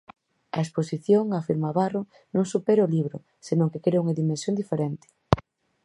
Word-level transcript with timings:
A 0.57 0.59
exposición, 0.65 1.23
afirma 1.31 1.75
Barro, 1.79 2.01
non 2.35 2.45
supera 2.53 2.87
o 2.87 2.91
libro, 2.95 3.17
senón 3.47 3.71
que 3.73 3.83
crea 3.85 4.03
unha 4.03 4.17
dimensión 4.21 4.53
diferente. 4.61 5.07